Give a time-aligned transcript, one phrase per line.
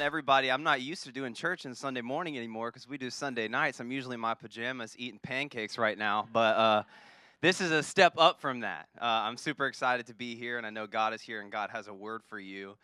[0.00, 3.10] telling everybody I'm not used to doing church on Sunday morning anymore because we do
[3.10, 3.80] Sunday nights.
[3.80, 6.82] I'm usually in my pajamas eating pancakes right now, but uh,
[7.42, 8.88] this is a step up from that.
[8.98, 11.68] Uh, I'm super excited to be here, and I know God is here and God
[11.68, 12.76] has a word for you.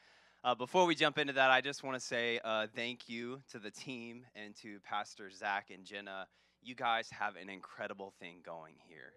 [0.44, 3.58] Uh, before we jump into that, I just want to say uh, thank you to
[3.58, 6.26] the team and to Pastor Zach and Jenna.
[6.62, 9.12] You guys have an incredible thing going here.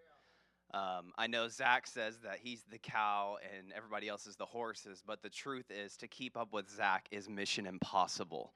[0.71, 5.03] Um, I know Zach says that he's the cow and everybody else is the horses,
[5.05, 8.53] but the truth is to keep up with Zach is mission impossible.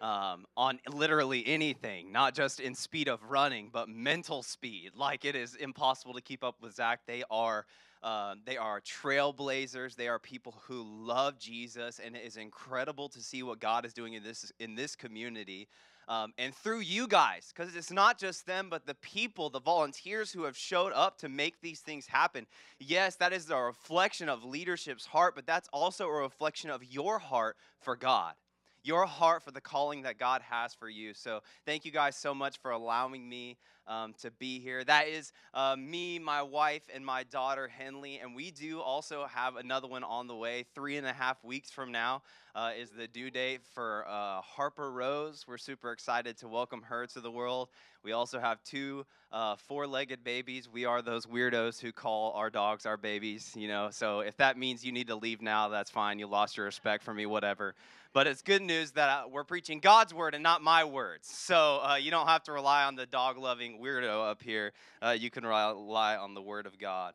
[0.00, 4.92] Um, on literally anything, not just in speed of running, but mental speed.
[4.96, 7.00] Like it is impossible to keep up with Zach.
[7.06, 7.66] They are
[8.02, 9.94] uh, they are trailblazers.
[9.94, 13.92] They are people who love Jesus, and it is incredible to see what God is
[13.92, 15.68] doing in this in this community.
[16.10, 20.32] Um, and through you guys, because it's not just them, but the people, the volunteers
[20.32, 22.48] who have showed up to make these things happen.
[22.80, 27.20] Yes, that is a reflection of leadership's heart, but that's also a reflection of your
[27.20, 28.34] heart for God
[28.82, 31.12] your heart for the calling that God has for you.
[31.12, 34.84] So, thank you guys so much for allowing me um, to be here.
[34.84, 38.18] That is uh, me, my wife, and my daughter, Henley.
[38.18, 40.64] And we do also have another one on the way.
[40.74, 42.22] Three and a half weeks from now
[42.54, 45.44] uh, is the due date for uh, Harper Rose.
[45.46, 47.68] We're super excited to welcome her to the world.
[48.02, 50.68] We also have two uh, four legged babies.
[50.68, 53.88] We are those weirdos who call our dogs our babies, you know.
[53.90, 56.18] So, if that means you need to leave now, that's fine.
[56.18, 57.74] You lost your respect for me, whatever.
[58.12, 61.28] But it's good news that uh, we're preaching God's word and not my words.
[61.28, 64.72] So uh, you don't have to rely on the dog loving weirdo up here.
[65.00, 67.14] Uh, you can rely on the word of God.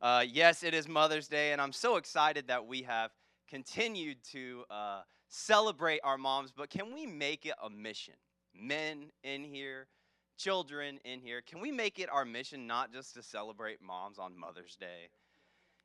[0.00, 3.10] Uh, yes, it is Mother's Day, and I'm so excited that we have
[3.48, 6.52] continued to uh, celebrate our moms.
[6.56, 8.14] But can we make it a mission?
[8.54, 9.88] Men in here,
[10.36, 14.38] children in here, can we make it our mission not just to celebrate moms on
[14.38, 15.08] Mother's Day?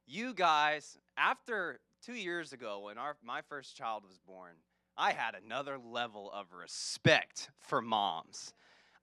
[0.05, 4.53] You guys, after two years ago, when our, my first child was born,
[4.97, 8.53] I had another level of respect for moms.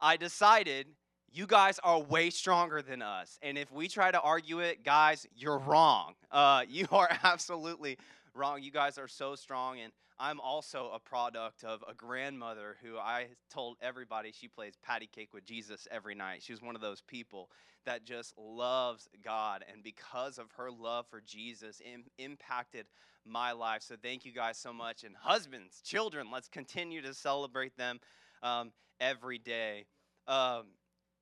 [0.01, 0.89] I decided
[1.33, 3.39] you guys are way stronger than us.
[3.43, 6.15] And if we try to argue it, guys, you're wrong.
[6.31, 7.99] Uh, you are absolutely
[8.35, 8.63] wrong.
[8.63, 9.81] You guys are so strong.
[9.81, 15.09] And I'm also a product of a grandmother who I told everybody she plays patty
[15.13, 16.43] cake with Jesus every night.
[16.43, 17.51] She was one of those people
[17.85, 19.65] that just loves God.
[19.71, 22.87] And because of her love for Jesus, Im- impacted
[23.27, 23.83] my life.
[23.83, 25.05] So thank you guys so much.
[25.05, 28.01] And husbands, children, let's continue to celebrate them
[28.43, 29.85] um, every day.
[30.27, 30.65] Um,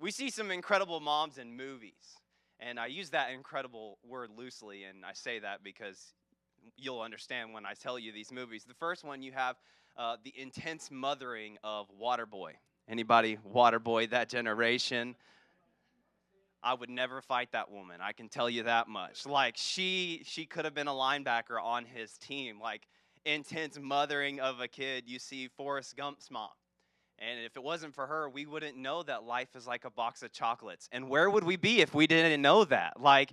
[0.00, 2.18] we see some incredible moms in movies.
[2.60, 6.14] And I use that incredible word loosely, and I say that because
[6.76, 8.64] you'll understand when I tell you these movies.
[8.64, 9.56] The first one you have
[9.96, 12.52] uh, the intense mothering of Waterboy.
[12.88, 15.14] Anybody Waterboy that generation?
[16.62, 18.00] I would never fight that woman.
[18.00, 19.26] I can tell you that much.
[19.26, 22.58] Like she she could have been a linebacker on his team.
[22.60, 22.86] Like
[23.24, 25.04] intense mothering of a kid.
[25.06, 26.48] You see Forrest Gump's mom.
[27.18, 30.22] And if it wasn't for her, we wouldn't know that life is like a box
[30.22, 30.88] of chocolates.
[30.92, 33.00] And where would we be if we didn't know that?
[33.00, 33.30] Like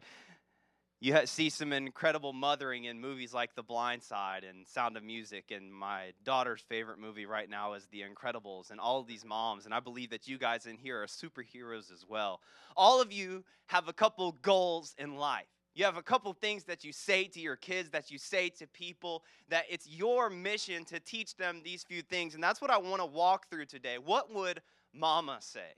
[1.02, 5.46] you see some incredible mothering in movies like The Blind Side and Sound of Music.
[5.50, 9.66] And my daughter's favorite movie right now is The Incredibles and all of these moms.
[9.66, 12.40] And I believe that you guys in here are superheroes as well.
[12.78, 15.48] All of you have a couple goals in life.
[15.74, 18.68] You have a couple things that you say to your kids, that you say to
[18.68, 22.36] people, that it's your mission to teach them these few things.
[22.36, 23.98] And that's what I want to walk through today.
[23.98, 24.62] What would
[24.94, 25.76] mama say?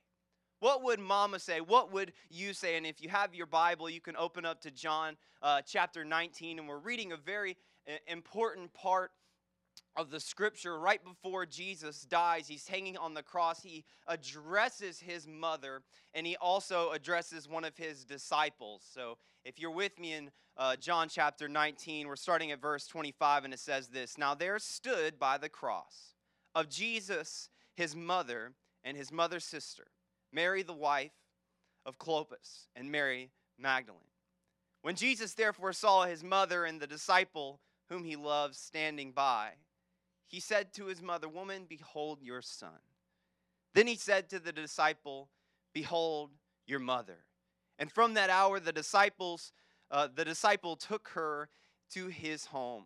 [0.59, 1.59] What would mama say?
[1.59, 2.77] What would you say?
[2.77, 6.57] And if you have your Bible, you can open up to John uh, chapter 19,
[6.57, 9.11] and we're reading a very uh, important part
[9.95, 12.47] of the scripture right before Jesus dies.
[12.47, 13.61] He's hanging on the cross.
[13.61, 15.81] He addresses his mother
[16.13, 18.83] and he also addresses one of his disciples.
[18.91, 23.45] So if you're with me in uh, John chapter 19, we're starting at verse 25
[23.45, 26.15] and it says this Now there stood by the cross
[26.55, 29.85] of Jesus his mother and his mother's sister
[30.31, 31.11] Mary, the wife
[31.85, 33.29] of Clopas, and Mary
[33.59, 34.01] Magdalene.
[34.81, 39.51] When Jesus therefore saw his mother and the disciple whom he loved standing by,
[40.34, 42.80] he said to his mother, Woman, behold your son.
[43.76, 45.30] Then he said to the disciple,
[45.76, 46.32] Behold
[46.66, 47.20] your mother.
[47.78, 49.52] And from that hour, the disciples,
[49.91, 51.50] uh, the disciple took her
[51.91, 52.85] to his home.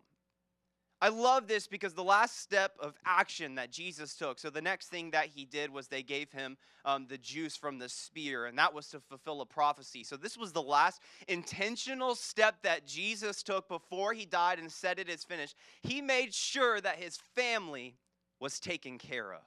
[1.00, 4.88] I love this because the last step of action that Jesus took, so the next
[4.88, 8.58] thing that he did was they gave him um, the juice from the spear, and
[8.58, 10.02] that was to fulfill a prophecy.
[10.02, 14.98] So this was the last intentional step that Jesus took before he died and said
[14.98, 15.54] it is finished.
[15.82, 17.94] He made sure that his family
[18.40, 19.42] was taken care of.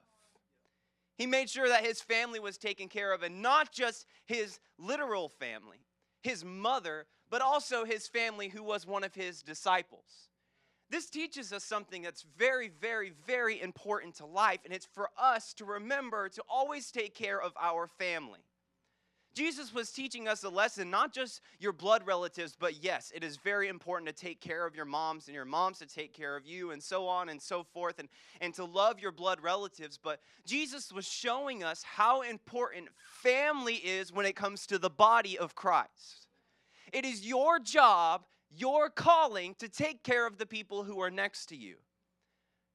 [1.17, 5.27] He made sure that his family was taken care of, and not just his literal
[5.27, 5.85] family,
[6.23, 10.29] his mother, but also his family who was one of his disciples.
[10.91, 15.53] This teaches us something that's very, very, very important to life, and it's for us
[15.53, 18.41] to remember to always take care of our family.
[19.33, 23.37] Jesus was teaching us a lesson, not just your blood relatives, but yes, it is
[23.37, 26.45] very important to take care of your moms and your moms to take care of
[26.45, 28.09] you, and so on and so forth, and,
[28.41, 29.97] and to love your blood relatives.
[29.97, 35.37] But Jesus was showing us how important family is when it comes to the body
[35.37, 36.27] of Christ.
[36.91, 38.25] It is your job,
[38.55, 41.75] your calling to take care of the people who are next to you.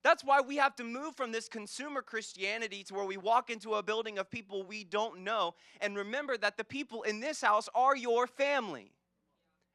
[0.03, 3.75] That's why we have to move from this consumer Christianity to where we walk into
[3.75, 7.69] a building of people we don't know and remember that the people in this house
[7.75, 8.93] are your family.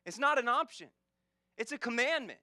[0.05, 0.87] It's not an option,
[1.57, 2.39] it's a commandment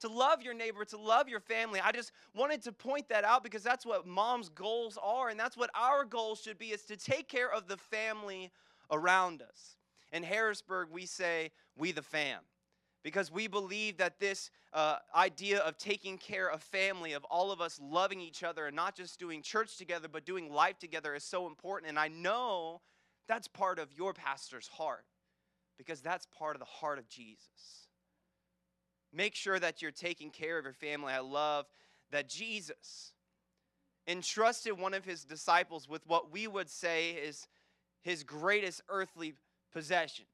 [0.00, 1.80] to love your neighbor, to love your family.
[1.80, 5.56] I just wanted to point that out because that's what mom's goals are, and that's
[5.56, 8.50] what our goals should be is to take care of the family
[8.90, 9.76] around us.
[10.12, 12.40] In Harrisburg, we say, we the fam
[13.02, 17.60] because we believe that this uh, idea of taking care of family, of all of
[17.60, 21.24] us loving each other and not just doing church together, but doing life together is
[21.24, 21.88] so important.
[21.88, 22.80] And I know
[23.28, 25.04] that's part of your pastor's heart
[25.78, 27.86] because that's part of the heart of Jesus.
[29.12, 31.12] Make sure that you're taking care of your family.
[31.12, 31.66] I love
[32.10, 33.12] that Jesus
[34.06, 37.46] entrusted one of his disciples with what we would say is
[38.00, 39.34] his greatest earthly
[39.72, 40.24] possession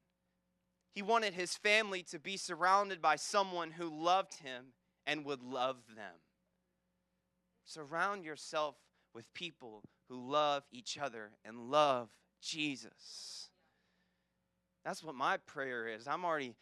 [0.95, 4.67] he wanted his family to be surrounded by someone who loved him
[5.07, 6.15] and would love them.
[7.65, 8.77] Surround yourself
[9.13, 12.11] with people who love each other and love
[12.41, 13.49] Jesus.
[14.85, 16.07] That's what my prayer is.
[16.07, 16.55] I'm already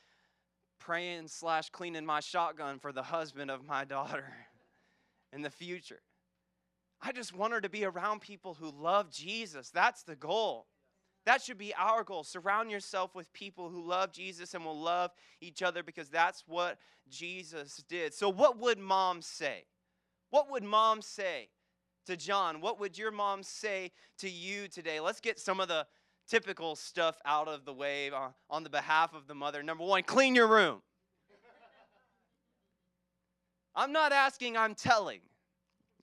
[0.78, 4.24] praying slash cleaning my shotgun for the husband of my daughter
[5.32, 6.00] in the future.
[7.00, 9.70] I just want her to be around people who love Jesus.
[9.70, 10.66] That's the goal.
[11.24, 12.24] That should be our goal.
[12.24, 16.78] Surround yourself with people who love Jesus and will love each other because that's what
[17.08, 18.12] Jesus did.
[18.12, 19.64] So, what would mom say?
[20.30, 21.50] What would mom say
[22.06, 22.60] to John?
[22.60, 24.98] What would your mom say to you today?
[24.98, 25.86] Let's get some of the
[26.26, 29.62] typical stuff out of the way uh, on the behalf of the mother.
[29.62, 30.82] Number one, clean your room.
[33.74, 35.20] I'm not asking, I'm telling.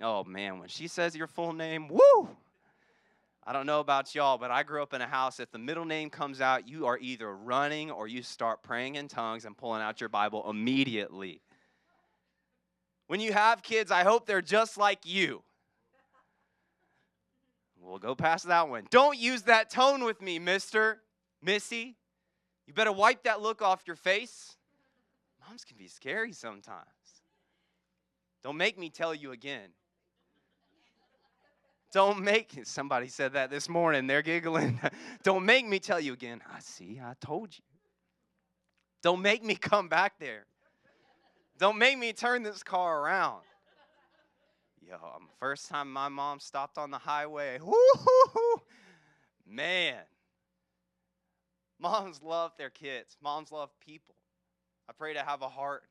[0.02, 2.30] Oh man, when she says your full name, woo!
[3.50, 5.40] I don't know about y'all, but I grew up in a house.
[5.40, 9.08] If the middle name comes out, you are either running or you start praying in
[9.08, 11.42] tongues and pulling out your Bible immediately.
[13.08, 15.42] When you have kids, I hope they're just like you.
[17.82, 18.86] We'll go past that one.
[18.92, 21.02] Don't use that tone with me, mister,
[21.42, 21.96] missy.
[22.68, 24.58] You better wipe that look off your face.
[25.48, 26.86] Moms can be scary sometimes.
[28.44, 29.70] Don't make me tell you again.
[31.92, 34.06] Don't make somebody said that this morning.
[34.06, 34.80] They're giggling.
[35.24, 36.42] Don't make me tell you again.
[36.54, 37.64] I see, I told you.
[39.02, 40.46] Don't make me come back there.
[41.58, 43.42] Don't make me turn this car around.
[44.88, 44.98] Yo,
[45.40, 47.60] first time my mom stopped on the highway.
[47.62, 48.62] Woo-hoo-hoo.
[49.48, 49.98] Man.
[51.80, 53.18] Moms love their kids.
[53.22, 54.16] Moms love people.
[54.88, 55.84] I pray to have a heart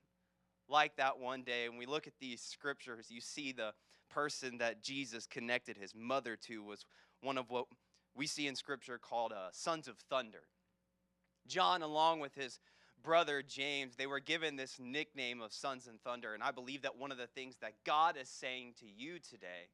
[0.68, 1.68] like that one day.
[1.68, 3.72] When we look at these scriptures, you see the
[4.10, 6.84] person that Jesus connected his mother to was
[7.22, 7.66] one of what
[8.14, 10.43] we see in Scripture called uh, sons of thunder.
[11.46, 12.60] John, along with his
[13.03, 16.34] brother James, they were given this nickname of sons and thunder.
[16.34, 19.70] And I believe that one of the things that God is saying to you today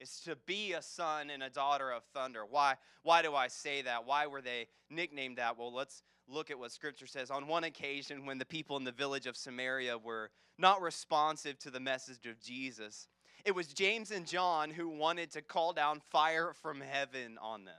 [0.00, 2.44] is to be a son and a daughter of thunder.
[2.48, 4.06] Why, why do I say that?
[4.06, 5.58] Why were they nicknamed that?
[5.58, 7.30] Well, let's look at what scripture says.
[7.30, 11.70] On one occasion, when the people in the village of Samaria were not responsive to
[11.70, 13.08] the message of Jesus,
[13.44, 17.74] it was James and John who wanted to call down fire from heaven on them.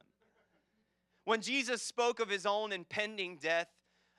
[1.26, 3.68] When Jesus spoke of his own impending death,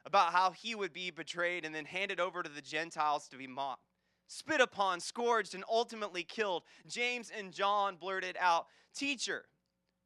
[0.05, 3.47] about how he would be betrayed and then handed over to the Gentiles to be
[3.47, 3.87] mocked,
[4.27, 9.45] spit upon, scourged, and ultimately killed, James and John blurted out, Teacher,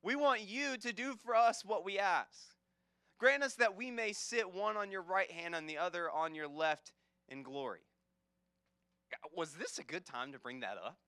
[0.03, 2.55] we want you to do for us what we ask.
[3.19, 6.35] Grant us that we may sit one on your right hand and the other on
[6.35, 6.93] your left
[7.29, 7.81] in glory.
[9.35, 10.99] Was this a good time to bring that up?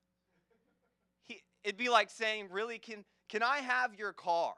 [1.63, 4.53] It'd be like saying, really, can, can I have your car?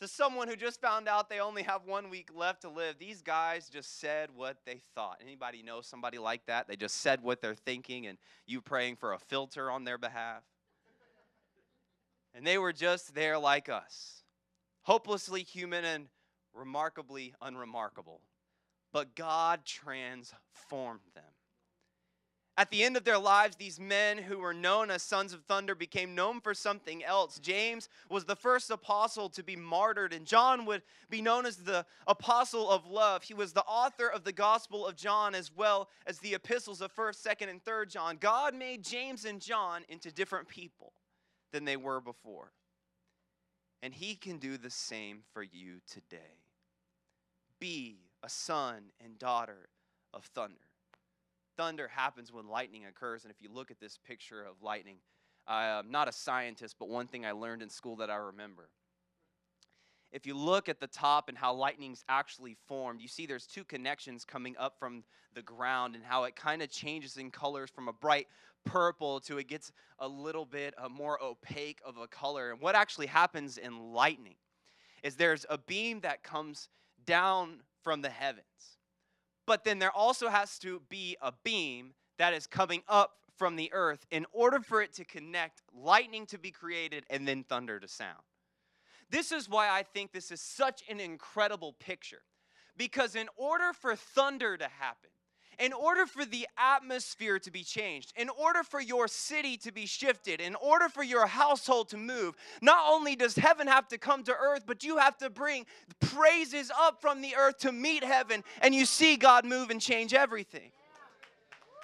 [0.00, 3.20] To someone who just found out they only have one week left to live, these
[3.20, 5.20] guys just said what they thought.
[5.22, 6.66] Anybody know somebody like that?
[6.66, 10.42] They just said what they're thinking, and you praying for a filter on their behalf.
[12.34, 14.22] And they were just there like us,
[14.82, 16.06] hopelessly human and
[16.54, 18.22] remarkably unremarkable.
[18.92, 21.24] But God transformed them.
[22.60, 25.74] At the end of their lives, these men who were known as sons of thunder
[25.74, 27.38] became known for something else.
[27.38, 31.86] James was the first apostle to be martyred, and John would be known as the
[32.06, 33.22] apostle of love.
[33.22, 36.94] He was the author of the Gospel of John as well as the epistles of
[36.94, 38.18] 1st, 2nd, and 3rd John.
[38.20, 40.92] God made James and John into different people
[41.54, 42.52] than they were before.
[43.82, 46.44] And he can do the same for you today.
[47.58, 49.70] Be a son and daughter
[50.12, 50.69] of thunder
[51.60, 53.24] thunder happens when lightning occurs.
[53.24, 54.96] And if you look at this picture of lightning,
[55.46, 58.70] I'm not a scientist, but one thing I learned in school that I remember.
[60.10, 63.62] If you look at the top and how lightning's actually formed, you see there's two
[63.64, 67.88] connections coming up from the ground and how it kind of changes in colors from
[67.88, 68.26] a bright
[68.64, 72.52] purple to it gets a little bit uh, more opaque of a color.
[72.52, 74.36] And what actually happens in lightning
[75.02, 76.70] is there's a beam that comes
[77.04, 78.78] down from the heavens
[79.46, 83.72] but then there also has to be a beam that is coming up from the
[83.72, 87.88] earth in order for it to connect, lightning to be created, and then thunder to
[87.88, 88.20] sound.
[89.08, 92.22] This is why I think this is such an incredible picture.
[92.76, 95.10] Because in order for thunder to happen,
[95.60, 99.84] in order for the atmosphere to be changed, in order for your city to be
[99.84, 104.24] shifted, in order for your household to move, not only does heaven have to come
[104.24, 105.66] to earth, but you have to bring
[106.00, 110.14] praises up from the earth to meet heaven, and you see God move and change
[110.14, 110.72] everything.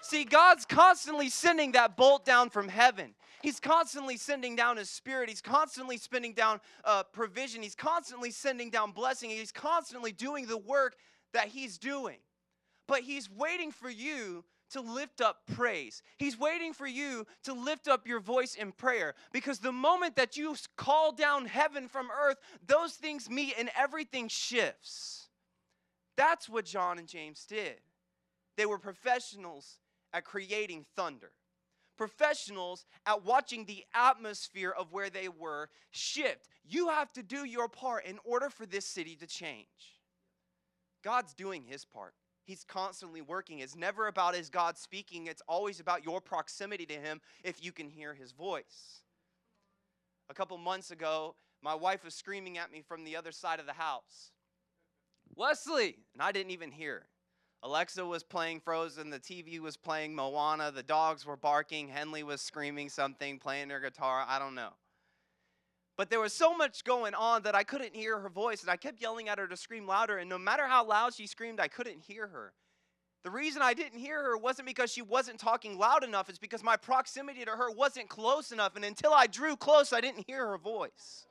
[0.00, 3.14] See, God's constantly sending that bolt down from heaven.
[3.42, 5.28] He's constantly sending down His Spirit.
[5.28, 7.62] He's constantly spinning down uh, provision.
[7.62, 9.30] He's constantly sending down blessing.
[9.30, 10.96] He's constantly doing the work
[11.32, 12.16] that He's doing
[12.86, 16.02] but He's waiting for you to lift up praise.
[16.16, 20.36] He's waiting for you to lift up your voice in prayer because the moment that
[20.36, 25.28] you call down heaven from earth, those things meet and everything shifts.
[26.16, 27.76] That's what John and James did.
[28.56, 29.78] They were professionals
[30.12, 31.30] at creating thunder,
[31.96, 36.48] professionals at watching the atmosphere of where they were shift.
[36.64, 39.66] You have to do your part in order for this city to change.
[41.04, 42.14] God's doing his part.
[42.46, 43.58] He's constantly working.
[43.58, 47.72] It's never about is God speaking, it's always about your proximity to Him if you
[47.72, 49.02] can hear His voice.
[50.30, 53.66] A couple months ago, my wife was screaming at me from the other side of
[53.66, 54.30] the house
[55.34, 55.96] Wesley!
[56.14, 57.06] And I didn't even hear.
[57.64, 62.40] Alexa was playing Frozen, the TV was playing Moana, the dogs were barking, Henley was
[62.40, 64.70] screaming something, playing her guitar, I don't know.
[65.96, 68.76] But there was so much going on that I couldn't hear her voice, and I
[68.76, 70.18] kept yelling at her to scream louder.
[70.18, 72.52] And no matter how loud she screamed, I couldn't hear her.
[73.24, 76.62] The reason I didn't hear her wasn't because she wasn't talking loud enough, it's because
[76.62, 78.76] my proximity to her wasn't close enough.
[78.76, 81.26] And until I drew close, I didn't hear her voice.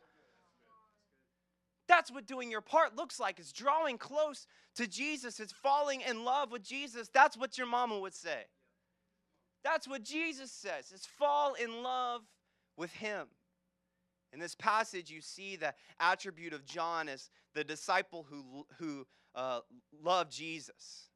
[1.88, 3.39] That's what doing your part looks like.
[3.39, 5.39] It's drawing close to Jesus.
[5.39, 7.10] It's falling in love with Jesus.
[7.13, 8.45] That's what your mama would say.
[9.63, 10.91] That's what Jesus says.
[10.93, 12.24] It's fall in love
[12.75, 13.27] with him.
[14.35, 19.61] In this passage, you see the attribute of John as the disciple who, who uh,
[20.03, 21.07] loved Jesus.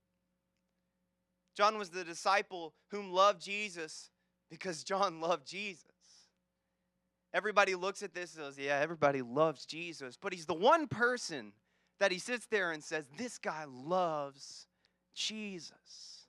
[1.54, 4.10] John was the disciple whom loved Jesus
[4.50, 5.84] because John loved Jesus.
[7.34, 10.18] Everybody looks at this and says, Yeah, everybody loves Jesus.
[10.20, 11.52] But he's the one person
[12.00, 14.66] that he sits there and says, This guy loves
[15.14, 16.28] Jesus.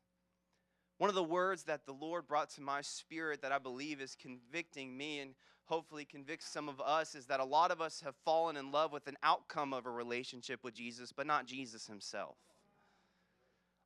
[0.98, 4.16] One of the words that the Lord brought to my spirit that I believe is
[4.20, 5.34] convicting me and
[5.70, 8.92] hopefully convicts some of us is that a lot of us have fallen in love
[8.92, 12.36] with an outcome of a relationship with Jesus, but not Jesus himself.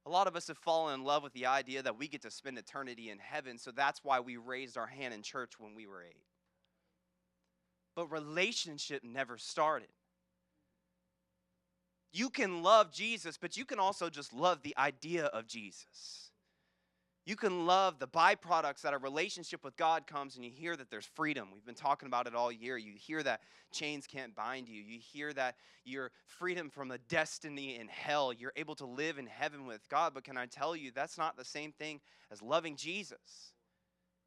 [0.07, 2.31] A lot of us have fallen in love with the idea that we get to
[2.31, 5.87] spend eternity in heaven, so that's why we raised our hand in church when we
[5.87, 6.25] were eight.
[7.95, 9.88] But relationship never started.
[12.12, 16.31] You can love Jesus, but you can also just love the idea of Jesus.
[17.26, 20.90] You can love the byproducts that a relationship with God comes, and you hear that
[20.90, 21.49] there's freedom.
[21.54, 22.76] We've been talking about it all year.
[22.76, 23.40] You hear that
[23.73, 24.83] chains can't bind you.
[24.83, 28.31] You hear that you're freedom from a destiny in hell.
[28.31, 30.12] You're able to live in heaven with God.
[30.12, 32.00] But can I tell you, that's not the same thing
[32.31, 33.54] as loving Jesus.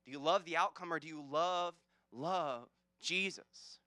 [0.03, 1.75] Do you love the outcome or do you love,
[2.11, 2.67] love
[2.99, 3.79] Jesus?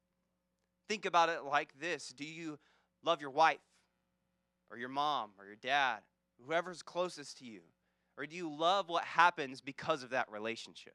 [0.88, 2.60] Think about it like this Do you
[3.02, 3.58] love your wife
[4.70, 5.98] or your mom or your dad,
[6.46, 7.62] whoever's closest to you?
[8.16, 10.94] Or do you love what happens because of that relationship?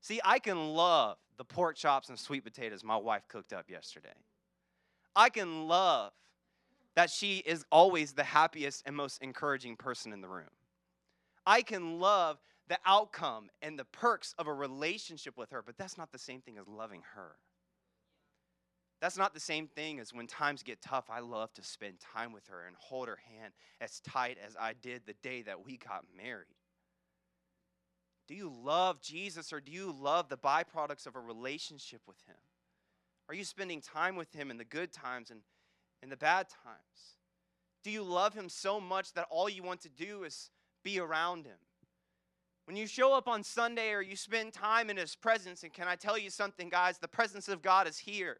[0.00, 4.14] See, I can love the pork chops and sweet potatoes my wife cooked up yesterday.
[5.14, 6.12] I can love
[6.94, 10.50] that she is always the happiest and most encouraging person in the room.
[11.46, 12.38] I can love
[12.68, 16.40] the outcome and the perks of a relationship with her, but that's not the same
[16.40, 17.36] thing as loving her.
[19.00, 22.32] That's not the same thing as when times get tough, I love to spend time
[22.32, 25.76] with her and hold her hand as tight as I did the day that we
[25.76, 26.46] got married.
[28.26, 32.36] Do you love Jesus or do you love the byproducts of a relationship with Him?
[33.28, 35.40] Are you spending time with Him in the good times and
[36.02, 37.16] in the bad times?
[37.84, 40.50] Do you love Him so much that all you want to do is
[40.82, 41.58] be around Him?
[42.64, 45.86] When you show up on Sunday or you spend time in His presence, and can
[45.86, 46.98] I tell you something, guys?
[46.98, 48.38] The presence of God is here.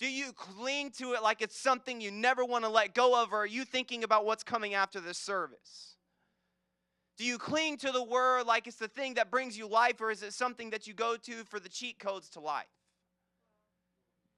[0.00, 3.34] Do you cling to it like it's something you never want to let go of,
[3.34, 5.96] or are you thinking about what's coming after this service?
[7.18, 10.10] Do you cling to the word like it's the thing that brings you life, or
[10.10, 12.64] is it something that you go to for the cheat codes to life?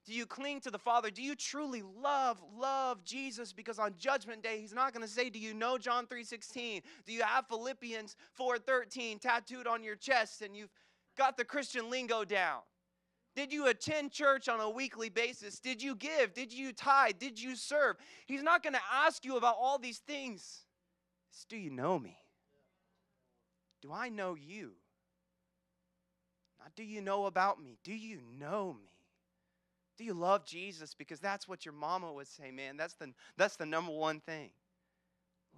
[0.04, 1.12] Do you cling to the Father?
[1.12, 3.52] Do you truly love, love Jesus?
[3.52, 6.82] Because on Judgment Day, He's not going to say, Do you know John 3.16?
[7.06, 10.72] Do you have Philippians 4.13 tattooed on your chest and you've
[11.16, 12.62] got the Christian lingo down?
[13.34, 15.58] Did you attend church on a weekly basis?
[15.58, 16.34] Did you give?
[16.34, 17.18] Did you tithe?
[17.18, 17.96] Did you serve?
[18.26, 20.64] He's not going to ask you about all these things.
[21.30, 22.18] It's, do you know me?
[23.80, 24.72] Do I know you?
[26.60, 27.78] Not do you know about me?
[27.82, 28.90] Do you know me?
[29.96, 30.94] Do you love Jesus?
[30.94, 32.76] Because that's what your mama would say, man.
[32.76, 34.50] That's the, that's the number one thing.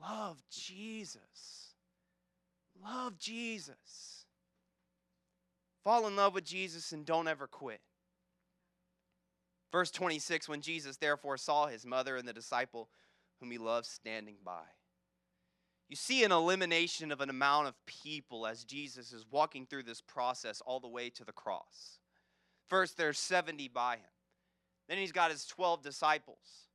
[0.01, 1.75] Love Jesus.
[2.83, 4.24] Love Jesus.
[5.85, 7.81] Fall in love with Jesus and don't ever quit.
[9.71, 12.89] Verse 26 When Jesus therefore saw his mother and the disciple
[13.39, 14.63] whom he loved standing by.
[15.89, 20.01] You see an elimination of an amount of people as Jesus is walking through this
[20.01, 21.99] process all the way to the cross.
[22.69, 24.13] First, there's 70 by him.
[24.89, 26.69] Then he's got his 12 disciples.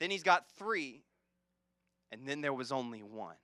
[0.00, 1.04] Then he's got three.
[2.10, 3.36] And then there was only one.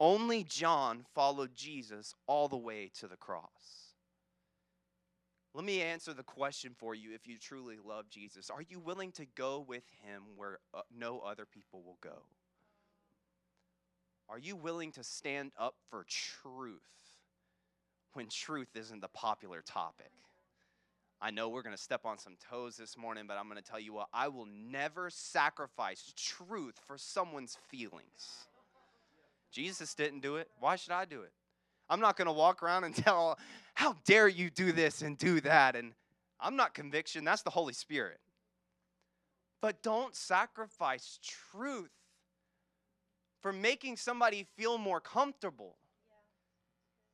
[0.00, 3.83] Only John followed Jesus all the way to the cross.
[5.54, 8.50] Let me answer the question for you if you truly love Jesus.
[8.50, 12.24] Are you willing to go with him where uh, no other people will go?
[14.28, 16.80] Are you willing to stand up for truth
[18.14, 20.10] when truth isn't the popular topic?
[21.20, 23.62] I know we're going to step on some toes this morning, but I'm going to
[23.62, 28.48] tell you what I will never sacrifice truth for someone's feelings.
[29.52, 30.48] Jesus didn't do it.
[30.58, 31.32] Why should I do it?
[31.88, 33.38] I'm not going to walk around and tell,
[33.74, 35.76] how dare you do this and do that?
[35.76, 35.92] And
[36.40, 38.20] I'm not conviction, that's the Holy Spirit.
[39.60, 41.90] But don't sacrifice truth
[43.40, 45.76] for making somebody feel more comfortable,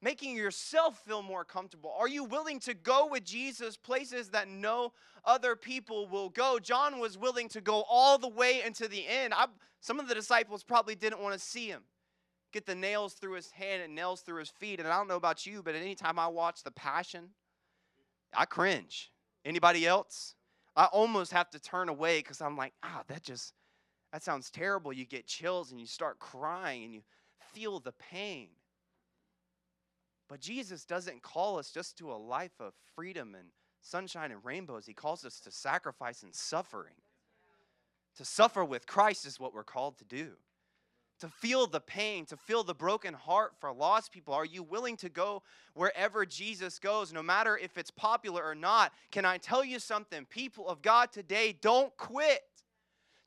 [0.02, 1.94] making yourself feel more comfortable.
[1.96, 4.92] Are you willing to go with Jesus places that no
[5.24, 6.58] other people will go?
[6.60, 9.32] John was willing to go all the way into the end.
[9.32, 9.46] I,
[9.80, 11.82] some of the disciples probably didn't want to see him
[12.52, 14.78] get the nails through his hand and nails through his feet.
[14.78, 17.30] And I don't know about you, but anytime I watch The Passion,
[18.34, 19.10] I cringe.
[19.44, 20.34] Anybody else?
[20.76, 23.54] I almost have to turn away because I'm like, ah, that just,
[24.12, 24.92] that sounds terrible.
[24.92, 27.02] You get chills and you start crying and you
[27.52, 28.48] feel the pain.
[30.28, 33.48] But Jesus doesn't call us just to a life of freedom and
[33.80, 34.86] sunshine and rainbows.
[34.86, 36.94] He calls us to sacrifice and suffering.
[38.16, 40.32] To suffer with Christ is what we're called to do
[41.20, 44.34] to feel the pain, to feel the broken heart for lost people?
[44.34, 45.42] Are you willing to go
[45.74, 48.92] wherever Jesus goes, no matter if it's popular or not?
[49.10, 50.24] Can I tell you something?
[50.26, 52.42] People of God today don't quit.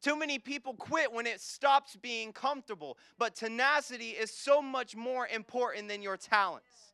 [0.01, 5.27] Too many people quit when it stops being comfortable, but tenacity is so much more
[5.27, 6.93] important than your talents.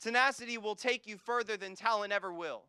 [0.00, 2.62] Tenacity will take you further than talent ever will.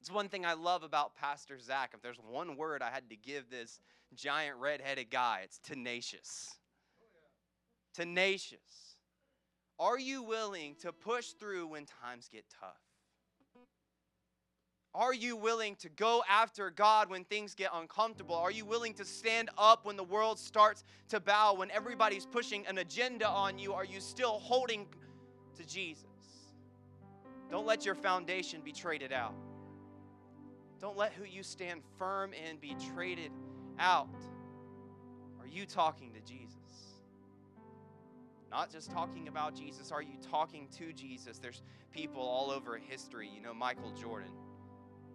[0.00, 1.90] It's one thing I love about Pastor Zach.
[1.92, 3.80] If there's one word I had to give this
[4.14, 6.56] giant red-headed guy, it's tenacious.
[7.94, 8.96] Tenacious.
[9.78, 12.76] Are you willing to push through when times get tough?
[14.92, 18.34] Are you willing to go after God when things get uncomfortable?
[18.34, 22.66] Are you willing to stand up when the world starts to bow, when everybody's pushing
[22.66, 23.72] an agenda on you?
[23.72, 24.86] Are you still holding
[25.56, 26.06] to Jesus?
[27.50, 29.34] Don't let your foundation be traded out.
[30.80, 33.30] Don't let who you stand firm in be traded
[33.80, 34.08] out.
[35.40, 36.56] Are you talking to Jesus?
[38.50, 41.38] Not just talking about Jesus, are you talking to Jesus?
[41.38, 41.62] There's
[41.92, 43.28] people all over history.
[43.32, 44.32] You know, Michael Jordan.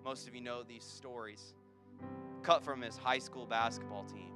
[0.03, 1.53] Most of you know these stories.
[2.43, 4.31] Cut from his high school basketball team.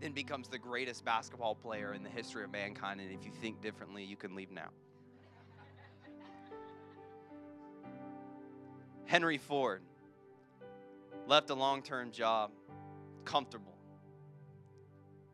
[0.00, 3.00] Then becomes the greatest basketball player in the history of mankind.
[3.00, 4.68] And if you think differently, you can leave now.
[9.06, 9.82] Henry Ford
[11.26, 12.50] left a long term job,
[13.24, 13.76] comfortable,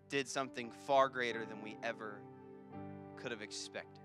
[0.09, 2.21] did something far greater than we ever
[3.17, 4.03] could have expected.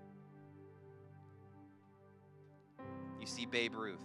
[3.20, 4.00] You see Babe Ruth,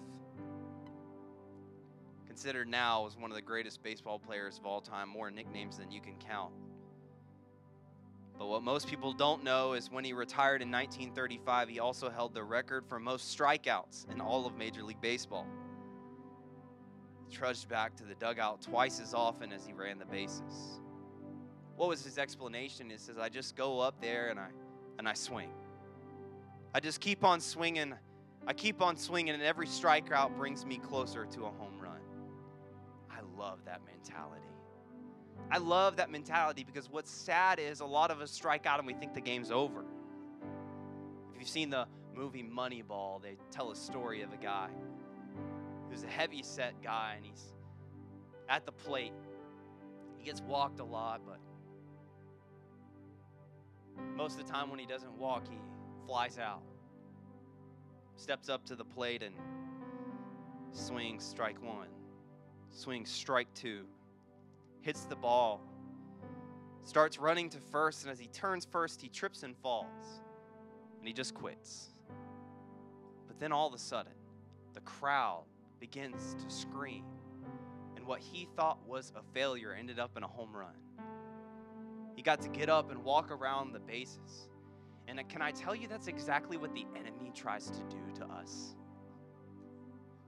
[2.28, 5.90] considered now as one of the greatest baseball players of all time, more nicknames than
[5.90, 6.54] you can count.
[8.38, 12.36] But what most people don't know is when he retired in 1935, he also held
[12.36, 15.48] the record for most strikeouts in all of Major League Baseball.
[17.32, 20.80] Trudged back to the dugout twice as often as he ran the bases.
[21.76, 22.90] What was his explanation?
[22.90, 24.48] He says, I just go up there and I
[24.98, 25.52] and I swing.
[26.74, 27.94] I just keep on swinging.
[28.48, 32.00] I keep on swinging, and every strikeout brings me closer to a home run.
[33.12, 34.48] I love that mentality.
[35.52, 38.88] I love that mentality because what's sad is a lot of us strike out and
[38.88, 39.86] we think the game's over.
[41.34, 44.70] If you've seen the movie Moneyball, they tell a story of a guy
[45.89, 47.54] who's a heavy set guy and he's
[48.50, 49.13] at the plate.
[50.17, 51.39] He gets walked a lot, but
[54.15, 55.58] most of the time when he doesn't walk, he
[56.06, 56.63] flies out.
[58.15, 59.36] Steps up to the plate and
[60.71, 61.89] swings strike one,
[62.69, 63.86] swings strike two,
[64.82, 65.62] hits the ball,
[66.84, 70.21] starts running to first, and as he turns first, he trips and falls,
[71.00, 71.89] and he just quits.
[73.28, 74.13] But then all of a sudden,
[74.73, 75.45] the crowd
[75.80, 77.04] begins to scream,
[77.96, 80.74] and what he thought was a failure ended up in a home run.
[82.16, 84.50] He got to get up and walk around the bases.
[85.08, 88.76] And can I tell you, that's exactly what the enemy tries to do to us.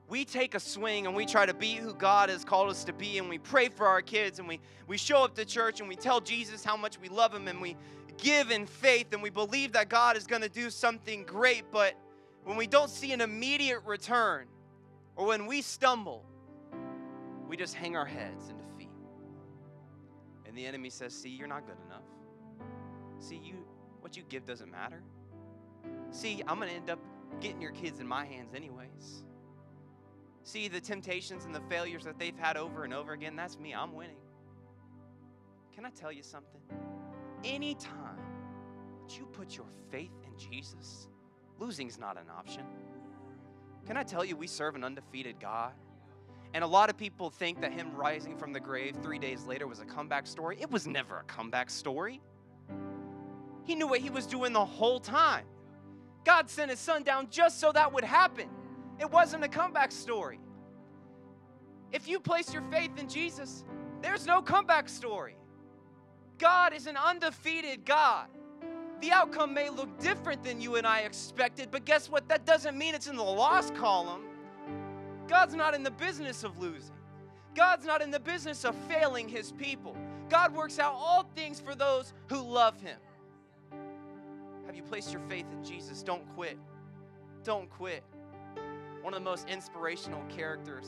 [0.07, 2.93] We take a swing and we try to be who God has called us to
[2.93, 5.89] be, and we pray for our kids, and we, we show up to church and
[5.89, 7.75] we tell Jesus how much we love him, and we
[8.17, 11.63] give in faith, and we believe that God is going to do something great.
[11.71, 11.95] But
[12.43, 14.47] when we don't see an immediate return,
[15.19, 16.23] or when we stumble,
[17.49, 18.89] we just hang our heads in defeat.
[20.45, 22.05] And the enemy says, See, you're not good enough.
[23.19, 23.55] See, you
[23.99, 25.03] what you give doesn't matter.
[26.11, 26.99] See, I'm to end up
[27.41, 29.25] getting your kids in my hands anyways.
[30.43, 33.73] See, the temptations and the failures that they've had over and over again, that's me.
[33.73, 34.21] I'm winning.
[35.75, 36.61] Can I tell you something?
[37.43, 38.23] Anytime
[39.01, 41.09] that you put your faith in Jesus,
[41.59, 42.63] losing's not an option.
[43.89, 45.73] Can I tell you, we serve an undefeated God?
[46.53, 49.65] And a lot of people think that him rising from the grave three days later
[49.65, 50.57] was a comeback story.
[50.61, 52.21] It was never a comeback story.
[53.63, 55.45] He knew what he was doing the whole time.
[56.23, 58.47] God sent his son down just so that would happen.
[58.99, 60.39] It wasn't a comeback story.
[61.91, 63.65] If you place your faith in Jesus,
[64.03, 65.35] there's no comeback story.
[66.37, 68.27] God is an undefeated God.
[69.01, 72.27] The outcome may look different than you and I expected, but guess what?
[72.27, 74.23] That doesn't mean it's in the loss column.
[75.27, 76.95] God's not in the business of losing.
[77.55, 79.95] God's not in the business of failing his people.
[80.29, 82.97] God works out all things for those who love him.
[84.65, 86.03] Have you placed your faith in Jesus?
[86.03, 86.57] Don't quit.
[87.43, 88.03] Don't quit.
[89.01, 90.85] One of the most inspirational characters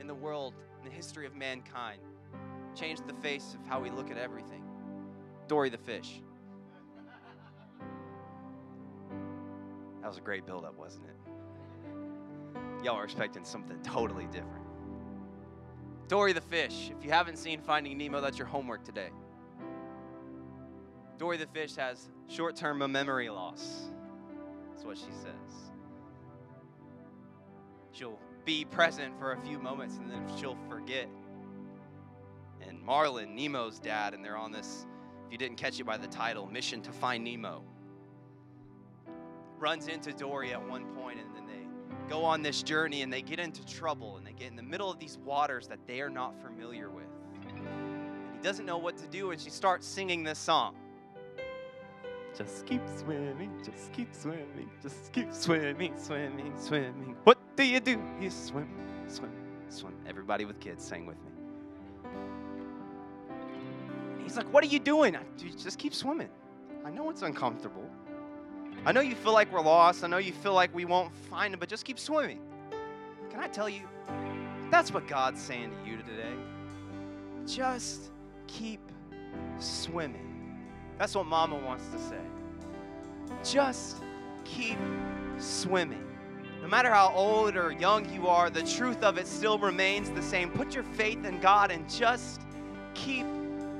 [0.00, 2.00] in the world, in the history of mankind,
[2.74, 4.62] changed the face of how we look at everything.
[5.48, 6.22] Dory the fish.
[10.08, 12.82] That was a great build-up, wasn't it?
[12.82, 14.64] y'all are expecting something totally different.
[16.08, 16.90] Dory the fish.
[16.96, 19.10] If you haven't seen Finding Nemo, that's your homework today.
[21.18, 23.90] Dory the fish has short term memory loss.
[24.70, 25.72] That's what she says.
[27.92, 31.10] She'll be present for a few moments and then she'll forget.
[32.66, 34.86] And Marlin, Nemo's dad, and they're on this,
[35.26, 37.62] if you didn't catch it by the title, mission to find Nemo,
[39.58, 43.22] runs into Dory at one point and then they go on this journey and they
[43.22, 46.10] get into trouble and they get in the middle of these waters that they are
[46.10, 47.04] not familiar with.
[47.46, 47.58] And
[48.34, 50.76] he doesn't know what to do, and she starts singing this song.
[52.36, 57.16] Just keep swimming, just keep swimming, just keep swimming, swimming, swimming.
[57.24, 58.00] What do you do?
[58.20, 58.68] You swim,
[59.08, 59.32] swim,
[59.70, 59.94] swim.
[60.06, 61.32] Everybody with kids, sing with me.
[64.12, 65.16] And he's like, What are you doing?
[65.16, 66.28] I, just keep swimming.
[66.84, 67.90] I know it's uncomfortable.
[68.84, 70.04] I know you feel like we're lost.
[70.04, 72.40] I know you feel like we won't find him, but just keep swimming.
[73.30, 73.82] Can I tell you,
[74.70, 76.34] that's what God's saying to you today.
[77.46, 78.10] Just
[78.46, 78.80] keep
[79.58, 80.58] swimming.
[80.98, 82.20] That's what Mama wants to say.
[83.44, 84.02] Just
[84.44, 84.78] keep
[85.38, 86.04] swimming.
[86.62, 90.22] No matter how old or young you are, the truth of it still remains the
[90.22, 90.50] same.
[90.50, 92.42] Put your faith in God and just
[92.94, 93.26] keep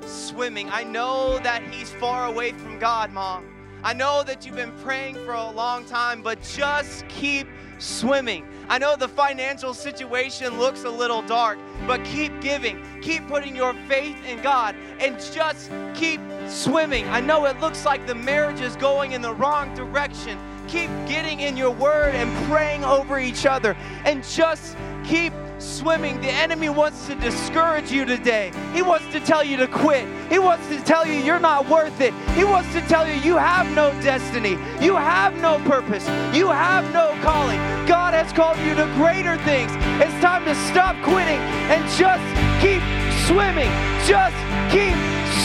[0.05, 0.69] swimming.
[0.69, 3.58] I know that He's far away from God, Mom.
[3.81, 8.45] I know that you've been praying for a long time, but just keep swimming.
[8.67, 12.83] I know the financial situation looks a little dark, but keep giving.
[13.01, 17.07] Keep putting your faith in God and just keep swimming.
[17.07, 20.37] I know it looks like the marriage is going in the wrong direction.
[20.67, 26.29] Keep getting in your word and praying over each other and just keep swimming, the
[26.29, 28.51] enemy wants to discourage you today.
[28.73, 30.07] He wants to tell you to quit.
[30.29, 32.13] He wants to tell you you're not worth it.
[32.35, 34.57] He wants to tell you you have no destiny.
[34.81, 36.07] You have no purpose.
[36.35, 37.59] You have no calling.
[37.85, 39.71] God has called you to greater things.
[40.01, 42.23] It's time to stop quitting and just
[42.63, 42.81] keep
[43.27, 43.71] swimming.
[44.07, 44.37] Just
[44.73, 44.95] keep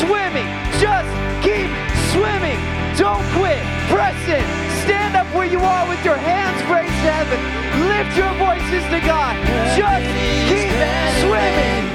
[0.01, 0.49] swimming.
[0.81, 1.11] Just
[1.45, 1.71] keep
[2.13, 2.61] swimming.
[2.97, 3.61] Don't quit.
[3.91, 4.45] Press it.
[4.85, 7.39] Stand stand up where you are with your hands raised to heaven.
[7.89, 9.37] Lift your voices to God.
[9.77, 10.07] Just
[10.49, 10.71] keep
[11.21, 11.94] swimming.